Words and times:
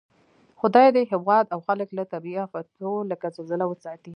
خدای 0.59 0.87
دې 0.95 1.03
هېواد 1.11 1.45
او 1.53 1.59
خلک 1.67 1.89
له 1.97 2.03
طبعي 2.13 2.35
آفتو 2.45 2.91
لکه 3.11 3.25
زلزله 3.37 3.65
وساتئ 3.67 4.09